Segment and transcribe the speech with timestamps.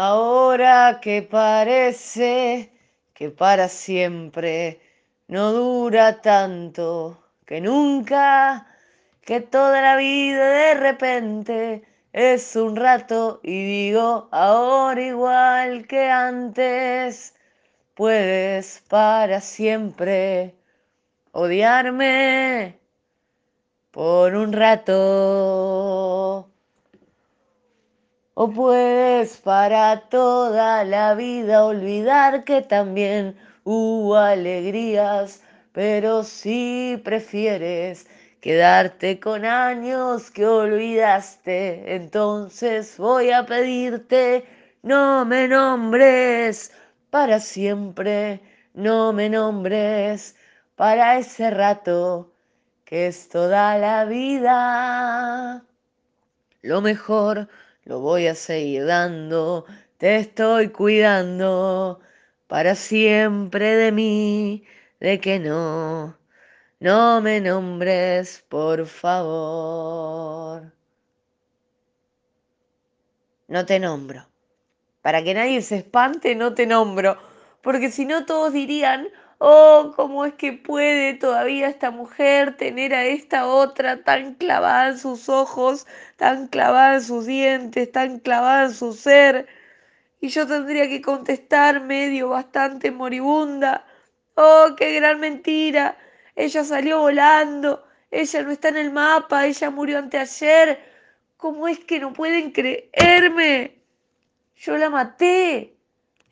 [0.00, 2.70] Ahora que parece
[3.14, 4.80] que para siempre
[5.26, 8.68] no dura tanto, que nunca,
[9.22, 11.82] que toda la vida de repente
[12.12, 17.34] es un rato y digo ahora igual que antes,
[17.94, 20.54] puedes para siempre
[21.32, 22.78] odiarme
[23.90, 26.48] por un rato.
[28.40, 38.06] O puedes para toda la vida olvidar que también hubo alegrías, pero si prefieres
[38.40, 44.44] quedarte con años que olvidaste, entonces voy a pedirte
[44.82, 46.72] no me nombres
[47.10, 48.40] para siempre,
[48.72, 50.36] no me nombres
[50.76, 52.32] para ese rato
[52.84, 55.64] que es toda la vida.
[56.62, 57.48] Lo mejor
[57.88, 59.64] lo voy a seguir dando,
[59.96, 62.00] te estoy cuidando
[62.46, 64.64] para siempre de mí,
[65.00, 66.18] de que no,
[66.80, 70.70] no me nombres, por favor.
[73.48, 74.28] No te nombro.
[75.00, 77.16] Para que nadie se espante, no te nombro,
[77.62, 79.08] porque si no todos dirían,
[79.38, 84.98] oh, ¿cómo es que puede todavía esta mujer tener a esta otra tan clavada en
[84.98, 85.86] sus ojos,
[86.16, 89.46] tan clavada en sus dientes, tan clavada en su ser?
[90.20, 93.84] Y yo tendría que contestar medio bastante moribunda,
[94.34, 95.96] oh, qué gran mentira,
[96.36, 100.80] ella salió volando, ella no está en el mapa, ella murió anteayer,
[101.36, 103.76] ¿cómo es que no pueden creerme?
[104.56, 105.76] Yo la maté,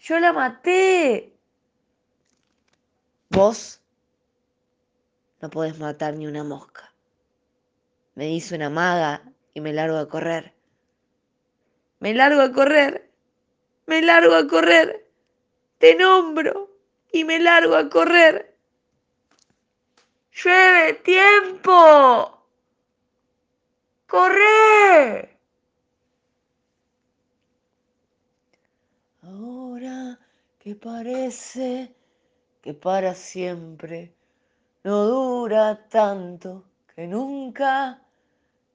[0.00, 1.35] yo la maté.
[3.36, 3.82] Vos
[5.42, 6.94] no podés matar ni una mosca.
[8.14, 10.54] Me dice una maga y me largo a correr.
[12.00, 13.10] Me largo a correr,
[13.84, 15.06] me largo a correr.
[15.76, 16.70] Te nombro
[17.12, 18.56] y me largo a correr.
[20.32, 22.42] ¡Llueve tiempo!
[24.06, 25.38] ¡Corre!
[29.20, 30.18] Ahora
[30.58, 31.95] que parece
[32.66, 34.12] que para siempre
[34.82, 38.02] no dura tanto, que nunca,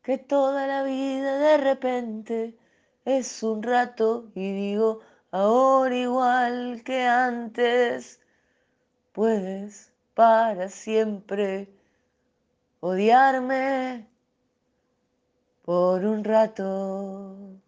[0.01, 2.57] que toda la vida de repente
[3.03, 8.21] es un rato y digo ahora igual que antes,
[9.11, 11.67] puedes para siempre
[12.79, 14.07] odiarme
[15.63, 17.59] por un rato.